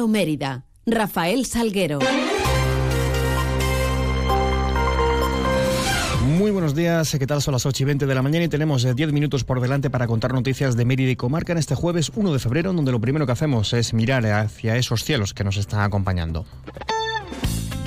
Mérida, 0.00 0.64
Rafael 0.86 1.44
Salguero. 1.44 1.98
Muy 6.24 6.50
buenos 6.50 6.74
días, 6.74 7.14
¿qué 7.18 7.26
tal? 7.26 7.42
Son 7.42 7.52
las 7.52 7.66
8 7.66 7.82
y 7.82 7.86
20 7.86 8.06
de 8.06 8.14
la 8.14 8.22
mañana 8.22 8.46
y 8.46 8.48
tenemos 8.48 8.82
10 8.82 8.98
eh, 8.98 9.12
minutos 9.12 9.44
por 9.44 9.60
delante 9.60 9.90
para 9.90 10.06
contar 10.06 10.32
noticias 10.32 10.76
de 10.76 10.86
Mérida 10.86 11.10
y 11.10 11.16
Comarca 11.16 11.52
en 11.52 11.58
este 11.58 11.74
jueves 11.74 12.10
1 12.16 12.32
de 12.32 12.38
febrero, 12.38 12.72
donde 12.72 12.90
lo 12.90 13.00
primero 13.00 13.26
que 13.26 13.32
hacemos 13.32 13.74
es 13.74 13.92
mirar 13.92 14.24
hacia 14.26 14.76
esos 14.76 15.04
cielos 15.04 15.34
que 15.34 15.44
nos 15.44 15.58
están 15.58 15.80
acompañando. 15.82 16.46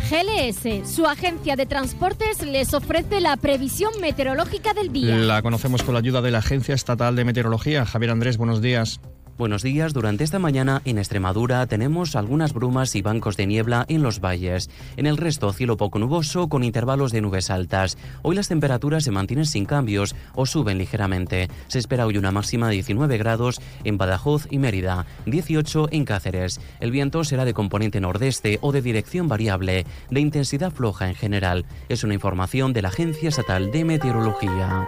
GLS, 0.10 0.88
su 0.88 1.08
agencia 1.08 1.56
de 1.56 1.66
transportes, 1.66 2.46
les 2.46 2.76
ofrece 2.76 3.20
la 3.20 3.36
previsión 3.36 3.92
meteorológica 4.00 4.76
del 4.76 4.94
día. 4.94 5.18
La 5.18 5.42
conocemos 5.42 5.82
con 5.82 5.96
la 5.96 6.00
ayuda 6.00 6.22
de 6.22 6.30
la 6.30 6.38
Agencia 6.38 6.76
Estatal 6.76 7.16
de 7.16 7.26
Meteorología. 7.26 7.86
Javier 7.86 8.12
Andrés, 8.12 8.38
buenos 8.38 8.62
días. 8.62 9.02
Buenos 9.38 9.64
días. 9.64 9.92
Durante 9.92 10.24
esta 10.24 10.40
mañana 10.40 10.82
en 10.86 10.98
Extremadura 10.98 11.68
tenemos 11.68 12.16
algunas 12.16 12.54
brumas 12.54 12.96
y 12.96 13.02
bancos 13.02 13.36
de 13.36 13.46
niebla 13.46 13.84
en 13.90 14.02
los 14.02 14.22
valles. 14.22 14.70
En 14.96 15.08
el 15.08 15.18
resto, 15.18 15.52
cielo 15.52 15.76
poco 15.76 16.00
nuboso 16.00 16.48
con 16.48 16.64
intervalos 16.64 17.12
de 17.12 17.20
nubes 17.20 17.50
altas. 17.50 17.98
Hoy 18.22 18.38
las 18.38 18.48
temperaturas 18.48 19.04
se 19.04 19.12
mantienen 19.12 19.46
sin 19.46 19.66
cambios 19.66 20.16
o 20.36 20.46
suben 20.46 20.78
ligeramente. 20.78 21.50
Se 21.68 21.80
espera 21.80 22.06
hoy 22.06 22.18
una 22.18 22.32
máxima 22.32 22.70
de 22.70 22.76
19 22.76 23.18
grados 23.18 23.60
en 23.84 23.98
Badajoz 23.98 24.48
y 24.52 24.58
Mérida, 24.58 25.06
18 25.26 25.90
en 25.92 26.06
Cáceres. 26.06 26.62
El 26.80 26.92
viento 26.92 27.26
será 27.26 27.44
de 27.44 27.54
componente 27.54 28.00
nordeste 28.00 28.60
o 28.62 28.72
de 28.72 28.82
dirección 28.82 29.28
variable, 29.28 29.86
de 30.12 30.20
intensidad 30.22 30.72
floja 30.72 31.10
en 31.10 31.16
general. 31.16 31.66
Es 31.90 32.06
una 32.06 32.14
información 32.14 32.72
de 32.72 32.84
la 32.84 32.88
Agencia 32.88 33.28
Estatal 33.28 33.70
de 33.70 33.84
Meteorología. 33.84 34.88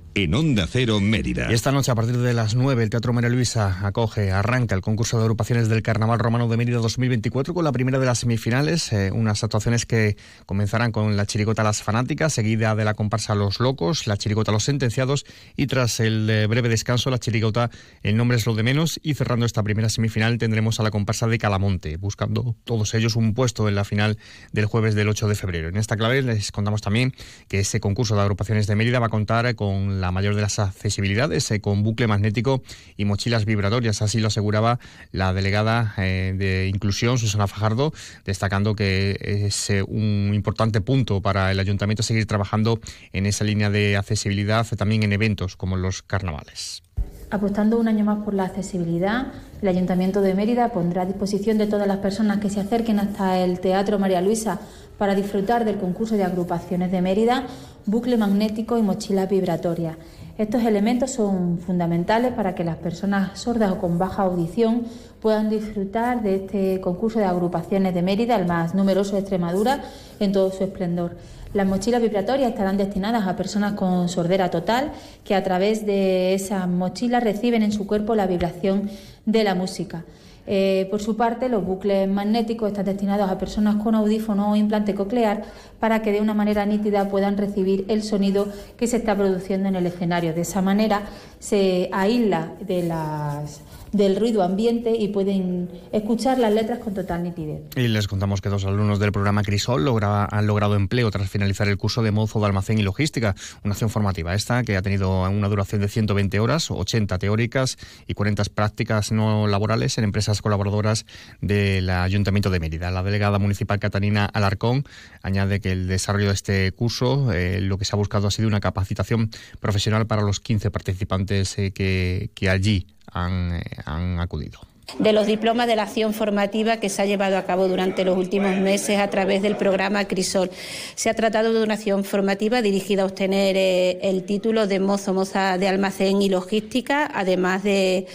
en 0.13 0.33
Onda 0.33 0.67
Cero 0.67 0.99
Mérida. 0.99 1.49
Esta 1.51 1.71
noche, 1.71 1.91
a 1.91 1.95
partir 1.95 2.17
de 2.17 2.33
las 2.33 2.55
9, 2.55 2.83
el 2.83 2.89
Teatro 2.89 3.13
María 3.13 3.29
Luisa 3.29 3.85
acoge, 3.85 4.31
arranca 4.31 4.75
el 4.75 4.81
concurso 4.81 5.17
de 5.17 5.23
agrupaciones 5.23 5.69
del 5.69 5.81
Carnaval 5.81 6.19
Romano 6.19 6.49
de 6.49 6.57
Mérida 6.57 6.79
2024 6.79 7.53
con 7.53 7.63
la 7.63 7.71
primera 7.71 7.97
de 7.97 8.05
las 8.05 8.19
semifinales, 8.19 8.91
eh, 8.91 9.11
unas 9.13 9.43
actuaciones 9.43 9.85
que 9.85 10.17
comenzarán 10.45 10.91
con 10.91 11.15
la 11.15 11.25
chirigota 11.25 11.63
Las 11.63 11.81
Fanáticas, 11.81 12.33
seguida 12.33 12.75
de 12.75 12.83
la 12.83 12.93
comparsa 12.93 13.35
Los 13.35 13.61
Locos, 13.61 14.05
la 14.05 14.17
chirigota 14.17 14.51
Los 14.51 14.65
Sentenciados 14.65 15.25
y 15.55 15.67
tras 15.67 16.01
el 16.01 16.29
eh, 16.29 16.47
breve 16.47 16.67
descanso, 16.67 17.09
la 17.09 17.19
chirigota 17.19 17.69
El 18.03 18.17
Nombre 18.17 18.37
es 18.37 18.45
lo 18.45 18.53
de 18.53 18.63
menos 18.63 18.99
y 19.01 19.13
cerrando 19.13 19.45
esta 19.45 19.63
primera 19.63 19.87
semifinal 19.87 20.37
tendremos 20.37 20.79
a 20.81 20.83
la 20.83 20.91
comparsa 20.91 21.27
de 21.27 21.37
Calamonte, 21.37 21.95
buscando 21.95 22.57
todos 22.65 22.93
ellos 22.95 23.15
un 23.15 23.33
puesto 23.33 23.69
en 23.69 23.75
la 23.75 23.85
final 23.85 24.17
del 24.51 24.65
jueves 24.65 24.93
del 24.93 25.07
8 25.07 25.29
de 25.29 25.35
febrero. 25.35 25.69
En 25.69 25.77
esta 25.77 25.95
clave 25.95 26.21
les 26.21 26.51
contamos 26.51 26.81
también 26.81 27.13
que 27.47 27.59
ese 27.59 27.79
concurso 27.79 28.15
de 28.15 28.21
agrupaciones 28.21 28.67
de 28.67 28.75
Mérida 28.75 28.99
va 28.99 29.05
a 29.05 29.09
contar 29.09 29.55
con 29.55 30.00
la 30.01 30.11
mayor 30.11 30.35
de 30.35 30.41
las 30.41 30.59
accesibilidades, 30.59 31.49
eh, 31.51 31.61
con 31.61 31.83
bucle 31.83 32.07
magnético 32.07 32.61
y 32.97 33.05
mochilas 33.05 33.45
vibratorias. 33.45 34.01
Así 34.01 34.19
lo 34.19 34.27
aseguraba 34.27 34.79
la 35.11 35.33
delegada 35.33 35.93
eh, 35.97 36.33
de 36.37 36.67
Inclusión, 36.67 37.17
Susana 37.17 37.47
Fajardo, 37.47 37.93
destacando 38.25 38.75
que 38.75 39.45
es 39.45 39.69
eh, 39.69 39.83
un 39.83 40.31
importante 40.33 40.81
punto 40.81 41.21
para 41.21 41.51
el 41.51 41.59
ayuntamiento 41.59 42.03
seguir 42.03 42.25
trabajando 42.25 42.79
en 43.13 43.25
esa 43.25 43.45
línea 43.45 43.69
de 43.69 43.95
accesibilidad 43.95 44.67
también 44.77 45.03
en 45.03 45.13
eventos 45.13 45.55
como 45.55 45.77
los 45.77 46.01
carnavales. 46.01 46.81
Apostando 47.29 47.79
un 47.79 47.87
año 47.87 48.03
más 48.03 48.25
por 48.25 48.33
la 48.33 48.43
accesibilidad, 48.43 49.27
el 49.61 49.67
Ayuntamiento 49.69 50.21
de 50.21 50.33
Mérida 50.33 50.69
pondrá 50.69 51.03
a 51.03 51.05
disposición 51.05 51.57
de 51.57 51.65
todas 51.67 51.87
las 51.87 51.99
personas 51.99 52.39
que 52.39 52.49
se 52.49 52.59
acerquen 52.59 52.99
hasta 52.99 53.37
el 53.39 53.61
Teatro 53.61 53.99
María 53.99 54.21
Luisa 54.21 54.59
para 54.97 55.15
disfrutar 55.15 55.63
del 55.63 55.77
concurso 55.77 56.15
de 56.15 56.25
agrupaciones 56.25 56.91
de 56.91 57.01
Mérida, 57.01 57.45
bucle 57.85 58.17
magnético 58.17 58.77
y 58.77 58.81
mochila 58.81 59.25
vibratoria. 59.25 59.97
Estos 60.37 60.63
elementos 60.63 61.11
son 61.11 61.59
fundamentales 61.59 62.33
para 62.33 62.55
que 62.55 62.63
las 62.63 62.77
personas 62.77 63.39
sordas 63.39 63.71
o 63.71 63.77
con 63.77 63.97
baja 63.97 64.23
audición 64.23 64.85
puedan 65.21 65.49
disfrutar 65.49 66.23
de 66.23 66.35
este 66.35 66.81
concurso 66.81 67.19
de 67.19 67.25
agrupaciones 67.25 67.93
de 67.93 68.01
Mérida, 68.01 68.37
el 68.37 68.47
más 68.47 68.73
numeroso 68.73 69.13
de 69.13 69.19
Extremadura, 69.19 69.83
en 70.19 70.31
todo 70.31 70.51
su 70.51 70.63
esplendor. 70.63 71.15
Las 71.53 71.67
mochilas 71.67 72.01
vibratorias 72.01 72.49
estarán 72.49 72.77
destinadas 72.77 73.27
a 73.27 73.35
personas 73.35 73.73
con 73.73 74.07
sordera 74.07 74.49
total 74.49 74.91
que 75.25 75.35
a 75.35 75.43
través 75.43 75.85
de 75.85 76.33
esas 76.33 76.67
mochilas 76.67 77.23
reciben 77.23 77.61
en 77.61 77.73
su 77.73 77.85
cuerpo 77.85 78.15
la 78.15 78.25
vibración 78.25 78.89
de 79.25 79.43
la 79.43 79.53
música. 79.53 80.05
Eh, 80.47 80.87
por 80.89 81.01
su 81.01 81.15
parte, 81.15 81.49
los 81.49 81.63
bucles 81.65 82.07
magnéticos 82.09 82.69
están 82.69 82.85
destinados 82.85 83.29
a 83.29 83.37
personas 83.37 83.75
con 83.75 83.95
audífono 83.95 84.51
o 84.51 84.55
implante 84.55 84.95
coclear 84.95 85.43
para 85.79 86.01
que 86.01 86.11
de 86.11 86.21
una 86.21 86.33
manera 86.33 86.65
nítida 86.65 87.09
puedan 87.09 87.37
recibir 87.37 87.85
el 87.87 88.03
sonido 88.03 88.47
que 88.77 88.87
se 88.87 88.97
está 88.97 89.15
produciendo 89.15 89.69
en 89.69 89.75
el 89.75 89.85
escenario. 89.85 90.33
De 90.33 90.41
esa 90.41 90.61
manera 90.61 91.03
se 91.39 91.89
aísla 91.91 92.53
de 92.59 92.83
las 92.83 93.61
del 93.91 94.15
ruido 94.15 94.43
ambiente 94.43 94.95
y 94.97 95.09
pueden 95.09 95.69
escuchar 95.91 96.39
las 96.39 96.53
letras 96.53 96.79
con 96.79 96.93
total 96.93 97.23
nitidez. 97.23 97.61
Y 97.75 97.87
les 97.87 98.07
contamos 98.07 98.41
que 98.41 98.49
dos 98.49 98.65
alumnos 98.65 98.99
del 98.99 99.11
programa 99.11 99.43
Crisol 99.43 99.87
han 100.01 100.47
logrado 100.47 100.75
empleo 100.75 101.11
tras 101.11 101.29
finalizar 101.29 101.67
el 101.67 101.77
curso 101.77 102.01
de 102.01 102.11
mozo 102.11 102.39
de 102.39 102.45
almacén 102.45 102.77
y 102.77 102.83
logística, 102.83 103.35
una 103.63 103.73
acción 103.73 103.89
formativa 103.89 104.33
esta 104.33 104.63
que 104.63 104.77
ha 104.77 104.81
tenido 104.81 105.29
una 105.29 105.47
duración 105.47 105.81
de 105.81 105.87
120 105.87 106.39
horas, 106.39 106.71
80 106.71 107.17
teóricas 107.17 107.77
y 108.07 108.13
40 108.13 108.43
prácticas 108.53 109.11
no 109.11 109.47
laborales 109.47 109.97
en 109.97 110.03
empresas 110.03 110.41
colaboradoras 110.41 111.05
del 111.41 111.89
Ayuntamiento 111.89 112.49
de 112.49 112.59
Mérida. 112.59 112.91
La 112.91 113.03
delegada 113.03 113.39
municipal 113.39 113.79
Catalina 113.79 114.25
Alarcón 114.25 114.85
añade 115.21 115.59
que 115.59 115.71
el 115.71 115.87
desarrollo 115.87 116.27
de 116.27 116.33
este 116.33 116.71
curso 116.71 117.31
eh, 117.31 117.59
lo 117.61 117.77
que 117.77 117.85
se 117.85 117.95
ha 117.95 117.97
buscado 117.97 118.27
ha 118.27 118.31
sido 118.31 118.47
una 118.47 118.59
capacitación 118.59 119.29
profesional 119.59 120.07
para 120.07 120.21
los 120.21 120.39
15 120.39 120.71
participantes 120.71 121.57
eh, 121.57 121.71
que, 121.71 122.31
que 122.33 122.49
allí 122.49 122.87
han, 123.11 123.61
han 123.85 124.19
acudido 124.19 124.59
de 124.99 125.13
los 125.13 125.25
diplomas 125.25 125.67
de 125.67 125.75
la 125.75 125.83
acción 125.83 126.13
formativa 126.13 126.77
que 126.77 126.89
se 126.89 127.01
ha 127.01 127.05
llevado 127.05 127.37
a 127.37 127.43
cabo 127.43 127.67
durante 127.67 128.03
los 128.03 128.17
últimos 128.17 128.57
meses 128.57 128.99
a 128.99 129.09
través 129.09 129.41
del 129.41 129.55
programa 129.55 130.05
Crisol. 130.05 130.51
Se 130.95 131.09
ha 131.09 131.13
tratado 131.13 131.53
de 131.53 131.63
una 131.63 131.75
acción 131.75 132.03
formativa 132.03 132.61
dirigida 132.61 133.03
a 133.03 133.05
obtener 133.05 133.55
eh, 133.57 133.99
el 134.01 134.23
título 134.23 134.67
de 134.67 134.79
mozo 134.79 135.13
moza 135.13 135.57
de 135.57 135.67
almacén 135.67 136.21
y 136.21 136.29
logística, 136.29 137.09
además 137.13 137.63
de, 137.63 138.07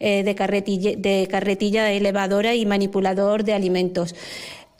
eh, 0.00 0.22
de, 0.22 0.34
carretilla, 0.34 0.92
de 0.96 1.28
carretilla 1.30 1.90
elevadora 1.92 2.54
y 2.54 2.66
manipulador 2.66 3.44
de 3.44 3.54
alimentos. 3.54 4.14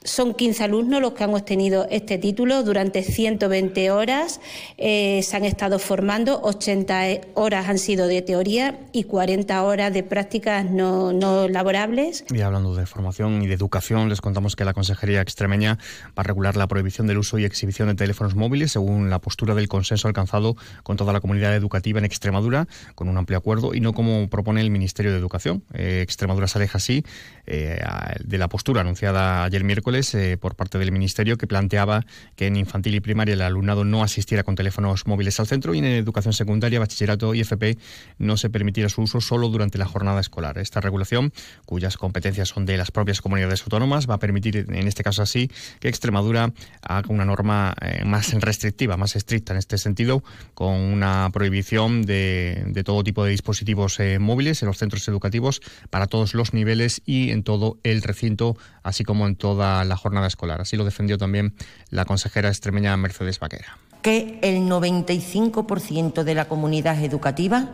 Son 0.05 0.33
15 0.33 0.63
alumnos 0.63 1.01
los 1.01 1.11
que 1.11 1.25
han 1.25 1.33
obtenido 1.33 1.85
este 1.91 2.17
título 2.17 2.63
durante 2.63 3.03
120 3.03 3.91
horas. 3.91 4.39
Eh, 4.77 5.21
se 5.23 5.35
han 5.35 5.43
estado 5.43 5.77
formando, 5.77 6.39
80 6.41 7.33
horas 7.33 7.67
han 7.67 7.77
sido 7.77 8.07
de 8.07 8.21
teoría 8.21 8.79
y 8.93 9.03
40 9.03 9.61
horas 9.61 9.93
de 9.93 10.03
prácticas 10.03 10.71
no, 10.71 11.11
laborables. 11.49 12.23
Y 12.33 12.39
hablando 12.39 12.75
de 12.75 12.85
formación 12.85 13.41
y 13.41 13.47
de 13.47 13.55
educación, 13.55 14.07
les 14.07 14.21
contamos 14.21 14.55
que 14.55 14.63
la 14.63 14.73
Consejería 14.73 15.19
Extremeña 15.19 15.77
va 16.07 16.21
a 16.21 16.23
regular 16.23 16.55
la 16.55 16.67
prohibición 16.67 17.05
del 17.05 17.17
uso 17.17 17.37
y 17.37 17.43
exhibición 17.43 17.89
de 17.89 17.95
teléfonos 17.95 18.35
móviles 18.35 18.71
según 18.71 19.09
la 19.09 19.19
postura 19.19 19.53
del 19.53 19.67
consenso 19.67 20.07
alcanzado 20.07 20.55
con 20.83 20.95
toda 20.95 21.11
la 21.11 21.19
comunidad 21.19 21.53
educativa 21.55 21.99
en 21.99 22.05
Extremadura, 22.05 22.69
con 22.95 23.09
un 23.09 23.17
amplio 23.17 23.37
acuerdo 23.37 23.73
y 23.73 23.81
no 23.81 23.91
como 23.91 24.29
propone 24.29 24.61
el 24.61 24.71
Ministerio 24.71 25.11
de 25.11 25.17
Educación. 25.17 25.61
Eh, 25.73 25.99
Extremadura 26.01 26.47
se 26.47 26.57
aleja 26.57 26.77
así 26.77 27.03
eh, 27.47 27.81
de 28.23 28.37
la 28.37 28.47
postura 28.47 28.79
anunciada 28.79 29.43
ayer 29.43 29.65
miércoles 29.65 29.88
eh, 29.89 30.37
por 30.39 30.55
parte 30.55 30.77
del 30.77 30.91
Ministerio 30.91 31.37
que 31.37 31.47
planteaba 31.47 32.05
que 32.35 32.45
en 32.47 32.55
infantil 32.55 32.95
y 32.95 32.99
primaria 32.99 33.33
el 33.33 33.41
alumnado 33.41 33.83
no 33.83 34.03
asistiera 34.03 34.43
con 34.43 34.55
teléfonos 34.55 35.07
móviles 35.07 35.39
al 35.39 35.47
centro 35.47 35.73
y 35.73 35.79
en 35.79 35.85
educación 35.85 36.33
secundaria, 36.33 36.79
bachillerato 36.79 37.33
y 37.33 37.41
FP 37.41 37.77
no 38.19 38.37
se 38.37 38.49
permitiera 38.49 38.87
su 38.89 39.01
uso 39.01 39.19
solo 39.19 39.49
durante 39.49 39.77
la 39.79 39.85
jornada 39.85 40.21
escolar. 40.21 40.59
Esta 40.59 40.79
regulación, 40.79 41.33
cuyas 41.65 41.97
competencias 41.97 42.49
son 42.49 42.65
de 42.65 42.77
las 42.77 42.91
propias 42.91 43.21
comunidades 43.21 43.63
autónomas, 43.63 44.07
va 44.07 44.15
a 44.15 44.19
permitir, 44.19 44.57
en 44.57 44.87
este 44.87 45.03
caso 45.03 45.23
así, 45.23 45.49
que 45.79 45.89
Extremadura 45.89 46.53
haga 46.81 47.09
una 47.09 47.25
norma 47.25 47.75
eh, 47.81 48.03
más 48.05 48.31
restrictiva, 48.33 48.95
más 48.95 49.15
estricta 49.15 49.53
en 49.53 49.59
este 49.59 49.77
sentido, 49.77 50.23
con 50.53 50.75
una 50.75 51.29
prohibición 51.33 52.03
de, 52.03 52.71
todo 52.85 53.03
tipo 53.03 53.23
de 53.25 53.31
dispositivos 53.31 53.99
eh, 53.99 54.19
móviles 54.19 54.61
en 54.61 54.67
los 54.67 54.77
centros 54.77 55.07
educativos 55.07 55.61
para 55.89 56.07
todos 56.07 56.33
los 56.33 56.53
niveles 56.53 57.01
y 57.05 57.31
en 57.31 57.43
todo 57.43 57.79
el 57.83 58.01
recinto, 58.01 58.55
así 58.83 59.03
como 59.03 59.27
en 59.27 59.35
toda 59.35 59.78
la 59.85 59.97
jornada 59.97 60.27
escolar. 60.27 60.61
Así 60.61 60.77
lo 60.77 60.85
defendió 60.85 61.17
también 61.17 61.53
la 61.89 62.05
consejera 62.05 62.49
extremeña 62.49 62.95
Mercedes 62.97 63.39
Vaquera. 63.39 63.77
Que 64.01 64.39
el 64.41 64.61
95% 64.69 66.23
de 66.23 66.35
la 66.35 66.45
comunidad 66.47 67.03
educativa 67.03 67.69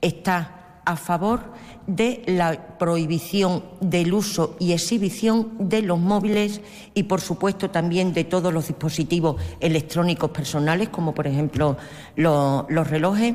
está 0.00 0.62
a 0.84 0.96
favor 0.96 1.52
de 1.86 2.22
la 2.26 2.78
prohibición 2.78 3.64
del 3.80 4.14
uso 4.14 4.56
y 4.58 4.72
exhibición 4.72 5.52
de 5.58 5.82
los 5.82 5.98
móviles 5.98 6.60
y, 6.94 7.04
por 7.04 7.20
supuesto, 7.20 7.70
también 7.70 8.12
de 8.12 8.24
todos 8.24 8.52
los 8.52 8.68
dispositivos 8.68 9.40
electrónicos 9.60 10.30
personales, 10.30 10.88
como 10.88 11.14
por 11.14 11.26
ejemplo 11.26 11.76
los, 12.16 12.66
relojes. 12.88 13.34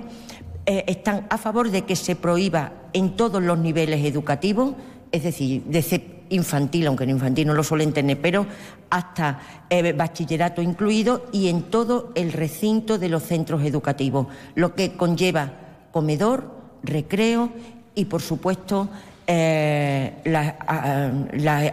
Eh, 0.65 0.83
están 0.87 1.27
a 1.29 1.37
favor 1.37 1.71
de 1.71 1.83
que 1.83 1.95
se 1.95 2.15
prohíba 2.15 2.73
en 2.93 3.15
todos 3.15 3.41
los 3.41 3.57
niveles 3.57 4.03
educativos, 4.05 4.75
es 5.11 5.23
decir, 5.23 5.63
desde 5.65 6.16
infantil, 6.29 6.87
aunque 6.87 7.03
en 7.03 7.11
infantil 7.11 7.47
no 7.47 7.53
lo 7.53 7.63
suelen 7.63 7.93
tener, 7.93 8.21
pero 8.21 8.45
hasta 8.89 9.39
eh, 9.69 9.93
bachillerato 9.93 10.61
incluido 10.61 11.25
y 11.31 11.49
en 11.49 11.63
todo 11.63 12.11
el 12.15 12.33
recinto 12.33 12.97
de 12.97 13.09
los 13.09 13.23
centros 13.23 13.63
educativos, 13.63 14.27
lo 14.55 14.75
que 14.75 14.93
conlleva 14.93 15.53
comedor, 15.91 16.51
recreo 16.83 17.51
y, 17.97 18.05
por 18.05 18.21
supuesto, 18.21 18.89
eh, 19.25 20.13
las, 20.23 20.53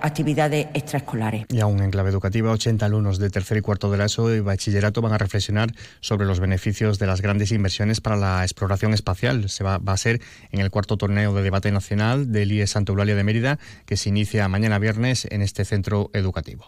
actividades 0.02 0.66
extraescolares. 0.74 1.44
Y 1.50 1.60
aún 1.60 1.80
en 1.82 1.90
clave 1.90 2.10
educativa, 2.10 2.50
80 2.50 2.86
alumnos 2.86 3.18
de 3.18 3.30
tercer 3.30 3.58
y 3.58 3.60
cuarto 3.60 3.90
de 3.90 3.98
la 3.98 4.06
ESO 4.06 4.34
y 4.34 4.40
bachillerato 4.40 5.02
van 5.02 5.12
a 5.12 5.18
reflexionar 5.18 5.70
sobre 6.00 6.26
los 6.26 6.40
beneficios 6.40 6.98
de 6.98 7.06
las 7.06 7.20
grandes 7.20 7.52
inversiones 7.52 8.00
para 8.00 8.16
la 8.16 8.42
exploración 8.42 8.94
espacial. 8.94 9.48
Se 9.50 9.62
va, 9.62 9.80
a 9.84 9.96
ser 9.96 10.20
en 10.50 10.60
el 10.60 10.70
cuarto 10.70 10.96
torneo 10.96 11.34
de 11.34 11.42
debate 11.42 11.70
nacional 11.70 12.32
del 12.32 12.50
IE 12.50 12.66
Santa 12.66 12.90
Eulalia 12.90 13.14
de 13.14 13.22
Mérida, 13.22 13.58
que 13.86 13.96
se 13.96 14.08
inicia 14.08 14.48
mañana 14.48 14.78
viernes 14.78 15.28
en 15.30 15.42
este 15.42 15.64
centro 15.64 16.10
educativo. 16.14 16.64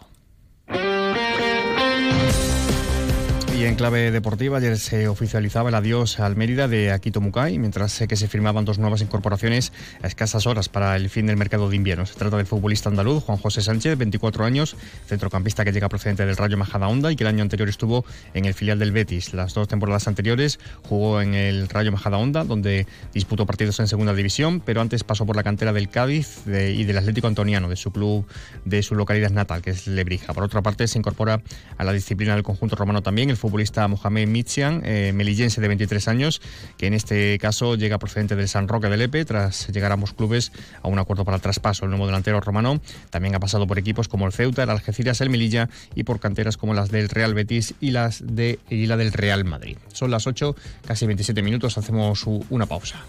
Y 3.57 3.65
en 3.65 3.73
clave 3.73 4.11
deportiva, 4.11 4.59
ayer 4.59 4.77
se 4.77 5.07
oficializaba 5.07 5.69
el 5.69 5.75
adiós 5.75 6.19
al 6.19 6.35
Mérida 6.35 6.67
de 6.67 6.91
Akito 6.91 7.21
Mukai, 7.21 7.57
mientras 7.57 8.03
que 8.07 8.15
se 8.15 8.27
firmaban 8.27 8.65
dos 8.65 8.77
nuevas 8.77 9.01
incorporaciones 9.01 9.73
a 10.03 10.05
escasas 10.05 10.45
horas 10.45 10.69
para 10.69 10.95
el 10.95 11.09
fin 11.09 11.25
del 11.25 11.37
mercado 11.37 11.67
de 11.67 11.75
invierno. 11.75 12.05
Se 12.05 12.13
trata 12.13 12.37
del 12.37 12.45
futbolista 12.45 12.89
andaluz 12.89 13.23
Juan 13.23 13.39
José 13.39 13.63
Sánchez, 13.63 13.97
24 13.97 14.45
años, 14.45 14.75
centrocampista 15.07 15.65
que 15.65 15.71
llega 15.71 15.89
procedente 15.89 16.23
del 16.23 16.37
Rayo 16.37 16.55
Majadahonda 16.55 17.11
y 17.11 17.15
que 17.15 17.23
el 17.23 17.29
año 17.29 17.41
anterior 17.41 17.67
estuvo 17.67 18.05
en 18.35 18.45
el 18.45 18.53
filial 18.53 18.77
del 18.77 18.91
Betis. 18.91 19.33
Las 19.33 19.55
dos 19.55 19.67
temporadas 19.67 20.07
anteriores 20.07 20.59
jugó 20.83 21.19
en 21.19 21.33
el 21.33 21.67
Rayo 21.67 21.91
Majadahonda, 21.91 22.43
donde 22.43 22.85
disputó 23.11 23.47
partidos 23.47 23.79
en 23.79 23.87
segunda 23.87 24.13
división, 24.13 24.61
pero 24.63 24.81
antes 24.81 25.03
pasó 25.03 25.25
por 25.25 25.35
la 25.35 25.41
cantera 25.41 25.73
del 25.73 25.89
Cádiz 25.89 26.45
y 26.45 26.83
del 26.83 26.97
Atlético 26.99 27.25
Antoniano, 27.25 27.69
de 27.69 27.75
su 27.75 27.91
club, 27.91 28.23
de 28.65 28.83
su 28.83 28.93
localidad 28.93 29.31
natal, 29.31 29.63
que 29.63 29.71
es 29.71 29.87
Lebrija. 29.87 30.35
Por 30.35 30.43
otra 30.43 30.61
parte, 30.61 30.87
se 30.87 30.99
incorpora 30.99 31.41
a 31.79 31.83
la 31.83 31.91
disciplina 31.91 32.35
del 32.35 32.43
conjunto 32.43 32.75
romano 32.75 33.01
también 33.01 33.31
el 33.31 33.37
futbolista 33.47 33.87
Mohamed 33.87 34.27
Michian, 34.27 34.81
eh, 34.83 35.13
melillense 35.13 35.61
de 35.61 35.67
23 35.69 36.07
años, 36.09 36.41
que 36.77 36.87
en 36.87 36.93
este 36.93 37.39
caso 37.39 37.75
llega 37.75 37.97
procedente 37.97 38.35
del 38.35 38.49
San 38.49 38.67
Roque 38.67 38.89
de 38.89 38.97
Lepe, 38.97 39.23
tras 39.23 39.69
llegar 39.69 39.91
a 39.91 39.93
ambos 39.93 40.13
clubes 40.13 40.51
a 40.81 40.89
un 40.89 40.99
acuerdo 40.99 41.23
para 41.23 41.35
el 41.35 41.41
traspaso. 41.41 41.85
El 41.85 41.91
nuevo 41.91 42.05
delantero 42.05 42.41
romano 42.41 42.81
también 43.09 43.35
ha 43.35 43.39
pasado 43.39 43.65
por 43.65 43.79
equipos 43.79 44.09
como 44.09 44.25
el 44.25 44.33
Ceuta, 44.33 44.63
el 44.63 44.69
Algeciras, 44.69 45.21
el 45.21 45.29
Melilla 45.29 45.69
y 45.95 46.03
por 46.03 46.19
canteras 46.19 46.57
como 46.57 46.73
las 46.73 46.91
del 46.91 47.07
Real 47.07 47.33
Betis 47.33 47.73
y 47.79 47.91
las 47.91 48.21
de 48.21 48.59
y 48.69 48.85
la 48.85 48.97
del 48.97 49.13
Real 49.13 49.45
Madrid. 49.45 49.77
Son 49.93 50.11
las 50.11 50.27
8, 50.27 50.55
casi 50.85 51.05
27 51.05 51.41
minutos, 51.41 51.77
hacemos 51.77 52.25
una 52.27 52.65
pausa. 52.65 53.05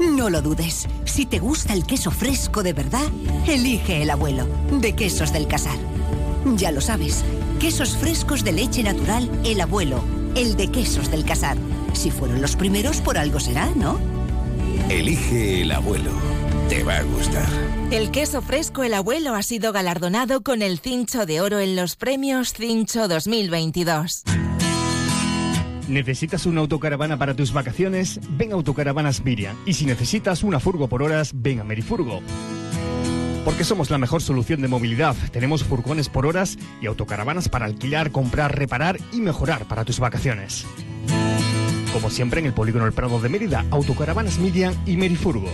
No 0.00 0.30
lo 0.30 0.40
dudes. 0.40 0.88
Si 1.04 1.26
te 1.26 1.38
gusta 1.38 1.74
el 1.74 1.84
queso 1.84 2.10
fresco 2.10 2.62
de 2.62 2.72
verdad, 2.72 3.06
elige 3.46 4.02
el 4.02 4.10
abuelo, 4.10 4.48
de 4.70 4.94
Quesos 4.94 5.32
del 5.32 5.46
Casar. 5.46 5.76
Ya 6.56 6.72
lo 6.72 6.80
sabes, 6.80 7.24
quesos 7.62 7.96
frescos 7.96 8.42
de 8.42 8.50
leche 8.50 8.82
natural, 8.82 9.30
el 9.44 9.60
abuelo, 9.60 10.02
el 10.34 10.56
de 10.56 10.66
quesos 10.66 11.12
del 11.12 11.24
casar. 11.24 11.56
Si 11.92 12.10
fueron 12.10 12.42
los 12.42 12.56
primeros, 12.56 13.00
por 13.00 13.16
algo 13.16 13.38
será, 13.38 13.70
¿no? 13.76 14.00
Elige 14.88 15.62
el 15.62 15.70
abuelo. 15.70 16.10
Te 16.68 16.82
va 16.82 16.96
a 16.96 17.02
gustar. 17.02 17.46
El 17.92 18.10
queso 18.10 18.42
fresco 18.42 18.82
El 18.82 18.94
Abuelo 18.94 19.36
ha 19.36 19.44
sido 19.44 19.72
galardonado 19.72 20.42
con 20.42 20.60
el 20.60 20.80
Cincho 20.80 21.24
de 21.24 21.40
Oro 21.40 21.60
en 21.60 21.76
los 21.76 21.94
premios 21.94 22.52
Cincho 22.52 23.06
2022. 23.06 24.24
¿Necesitas 25.86 26.46
una 26.46 26.62
autocaravana 26.62 27.16
para 27.16 27.36
tus 27.36 27.52
vacaciones? 27.52 28.18
Ven 28.30 28.50
a 28.50 28.54
Autocaravanas 28.54 29.22
Miriam. 29.22 29.56
Y 29.66 29.74
si 29.74 29.86
necesitas 29.86 30.42
una 30.42 30.58
furgo 30.58 30.88
por 30.88 31.00
horas, 31.00 31.30
ven 31.32 31.60
a 31.60 31.64
Merifurgo. 31.64 32.22
Porque 33.44 33.64
somos 33.64 33.90
la 33.90 33.98
mejor 33.98 34.22
solución 34.22 34.62
de 34.62 34.68
movilidad. 34.68 35.16
Tenemos 35.32 35.64
furgones 35.64 36.08
por 36.08 36.26
horas 36.26 36.58
y 36.80 36.86
autocaravanas 36.86 37.48
para 37.48 37.64
alquilar, 37.64 38.12
comprar, 38.12 38.56
reparar 38.56 38.98
y 39.12 39.20
mejorar 39.20 39.66
para 39.66 39.84
tus 39.84 39.98
vacaciones. 39.98 40.64
Como 41.92 42.08
siempre 42.08 42.40
en 42.40 42.46
el 42.46 42.54
Polígono 42.54 42.86
El 42.86 42.92
Prado 42.92 43.20
de 43.20 43.28
Mérida, 43.28 43.64
Autocaravanas 43.70 44.38
Miriam 44.38 44.74
y 44.86 44.96
Merifurgo. 44.96 45.50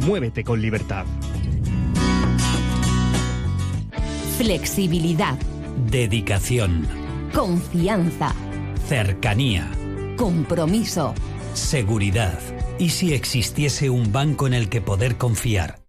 Muévete 0.00 0.44
con 0.44 0.60
libertad. 0.60 1.04
Flexibilidad. 4.38 5.38
Dedicación. 5.90 6.86
Confianza. 7.34 8.34
Cercanía. 8.86 9.68
Compromiso. 10.16 11.14
Seguridad. 11.54 12.38
¿Y 12.78 12.90
si 12.90 13.14
existiese 13.14 13.88
un 13.88 14.12
banco 14.12 14.46
en 14.46 14.54
el 14.54 14.68
que 14.68 14.82
poder 14.82 15.16
confiar? 15.16 15.85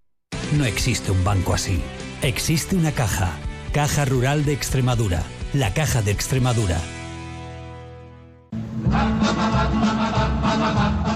No 0.56 0.64
existe 0.64 1.12
un 1.12 1.24
banco 1.26 1.54
así. 1.54 1.82
Existe 2.22 2.76
una 2.76 2.92
caja. 2.92 3.32
Caja 3.74 4.06
Rural 4.06 4.46
de 4.46 4.54
Extremadura. 4.54 5.22
La 5.54 5.74
Caja 5.74 6.02
de 6.02 6.12
Extremadura. 6.12 6.78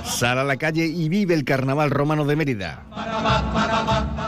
Sal 0.04 0.38
a 0.38 0.44
la 0.44 0.58
calle 0.58 0.86
y 0.86 1.08
vive 1.08 1.34
el 1.34 1.46
Carnaval 1.46 1.92
Romano 1.92 2.26
de 2.26 2.36
Mérida. 2.36 2.86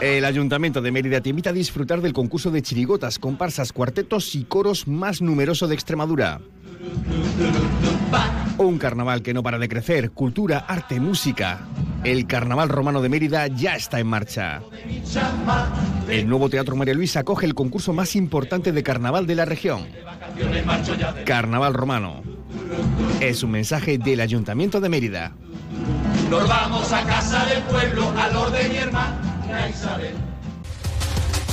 El 0.00 0.24
Ayuntamiento 0.24 0.80
de 0.80 0.90
Mérida 0.90 1.20
te 1.20 1.28
invita 1.28 1.50
a 1.50 1.52
disfrutar 1.52 2.00
del 2.00 2.14
concurso 2.14 2.50
de 2.50 2.62
chirigotas, 2.62 3.18
comparsas, 3.18 3.72
cuartetos 3.72 4.34
y 4.34 4.44
coros 4.44 4.88
más 4.88 5.20
numeroso 5.20 5.68
de 5.68 5.74
Extremadura. 5.74 6.40
Un 8.56 8.78
carnaval 8.78 9.22
que 9.22 9.34
no 9.34 9.42
para 9.42 9.58
de 9.58 9.68
crecer, 9.68 10.12
cultura, 10.12 10.64
arte, 10.68 11.00
música. 11.00 11.60
El 12.04 12.26
Carnaval 12.26 12.68
Romano 12.68 13.00
de 13.00 13.08
Mérida 13.08 13.46
ya 13.48 13.76
está 13.76 13.98
en 13.98 14.06
marcha. 14.06 14.60
El 16.08 16.28
nuevo 16.28 16.48
Teatro 16.48 16.76
María 16.76 16.94
Luisa 16.94 17.20
acoge 17.20 17.46
el 17.46 17.54
concurso 17.54 17.92
más 17.92 18.14
importante 18.14 18.72
de 18.72 18.82
carnaval 18.82 19.26
de 19.26 19.34
la 19.34 19.44
región. 19.44 19.86
Carnaval 21.24 21.74
Romano. 21.74 22.22
Es 23.20 23.42
un 23.42 23.52
mensaje 23.52 23.98
del 23.98 24.20
Ayuntamiento 24.20 24.80
de 24.80 24.88
Mérida. 24.88 25.32
Nos 26.30 26.48
vamos 26.48 26.92
a 26.92 27.02
casa 27.04 27.44
del 27.46 27.62
pueblo, 27.62 28.12
al 28.18 28.36
orden 28.36 28.70
mi 28.70 28.76
hermana 28.76 29.68
Isabel. 29.68 30.33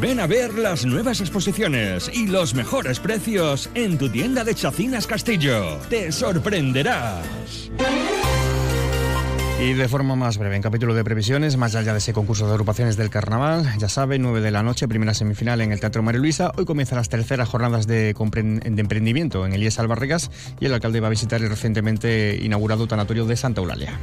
Ven 0.00 0.18
a 0.18 0.26
ver 0.26 0.54
las 0.54 0.86
nuevas 0.86 1.20
exposiciones 1.20 2.10
y 2.12 2.26
los 2.26 2.54
mejores 2.54 3.00
precios 3.00 3.68
en 3.74 3.98
tu 3.98 4.08
tienda 4.08 4.42
de 4.42 4.54
Chacinas 4.54 5.06
Castillo. 5.06 5.76
Te 5.90 6.10
sorprenderás. 6.10 7.70
Y 9.60 9.74
de 9.74 9.88
forma 9.88 10.16
más 10.16 10.38
breve, 10.38 10.56
en 10.56 10.62
capítulo 10.62 10.94
de 10.94 11.04
previsiones, 11.04 11.58
más 11.58 11.74
allá 11.74 11.92
de 11.92 11.98
ese 11.98 12.14
concurso 12.14 12.46
de 12.46 12.52
agrupaciones 12.52 12.96
del 12.96 13.10
carnaval, 13.10 13.66
ya 13.78 13.88
sabe, 13.88 14.18
9 14.18 14.40
de 14.40 14.50
la 14.50 14.62
noche, 14.62 14.88
primera 14.88 15.12
semifinal 15.12 15.60
en 15.60 15.70
el 15.70 15.80
Teatro 15.80 16.02
María 16.02 16.20
Luisa. 16.20 16.50
Hoy 16.56 16.64
comienzan 16.64 16.96
las 16.96 17.10
terceras 17.10 17.48
jornadas 17.48 17.86
de, 17.86 18.14
de 18.14 18.80
emprendimiento 18.80 19.44
en 19.44 19.52
Elías 19.52 19.78
Albarregas 19.78 20.30
y 20.60 20.66
el 20.66 20.74
alcalde 20.74 21.00
va 21.00 21.08
a 21.08 21.10
visitar 21.10 21.42
el 21.42 21.50
recientemente 21.50 22.38
inaugurado 22.42 22.86
tanatorio 22.86 23.26
de 23.26 23.36
Santa 23.36 23.60
Eulalia. 23.60 23.98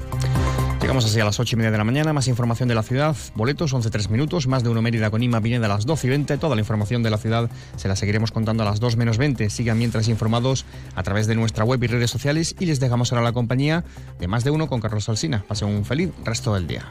Llegamos 0.91 1.05
así 1.05 1.21
a 1.21 1.23
las 1.23 1.39
8 1.39 1.55
y 1.55 1.57
media 1.57 1.71
de 1.71 1.77
la 1.77 1.85
mañana. 1.85 2.11
Más 2.11 2.27
información 2.27 2.67
de 2.67 2.75
la 2.75 2.83
ciudad. 2.83 3.15
Boletos, 3.33 3.73
11-3 3.73 4.09
minutos. 4.09 4.47
Más 4.47 4.61
de 4.61 4.67
uno 4.67 4.81
Mérida 4.81 5.09
con 5.09 5.23
Ima 5.23 5.39
viene 5.39 5.65
a 5.65 5.69
las 5.69 5.85
12 5.85 6.07
y 6.07 6.09
20. 6.09 6.37
Toda 6.37 6.53
la 6.53 6.59
información 6.59 7.01
de 7.01 7.09
la 7.09 7.17
ciudad 7.17 7.49
se 7.77 7.87
la 7.87 7.95
seguiremos 7.95 8.33
contando 8.33 8.63
a 8.63 8.65
las 8.65 8.81
2 8.81 8.97
menos 8.97 9.17
20. 9.17 9.49
Sigan 9.49 9.77
mientras 9.77 10.09
informados 10.09 10.65
a 10.93 11.03
través 11.03 11.27
de 11.27 11.35
nuestra 11.35 11.63
web 11.63 11.81
y 11.81 11.87
redes 11.87 12.11
sociales. 12.11 12.57
Y 12.59 12.65
les 12.65 12.81
dejamos 12.81 13.13
ahora 13.13 13.23
la 13.23 13.31
compañía 13.31 13.85
de 14.19 14.27
más 14.27 14.43
de 14.43 14.51
uno 14.51 14.67
con 14.67 14.81
Carlos 14.81 15.07
Alsina. 15.07 15.45
Pasen 15.47 15.69
un 15.69 15.85
feliz 15.85 16.09
resto 16.25 16.55
del 16.55 16.67
día. 16.67 16.83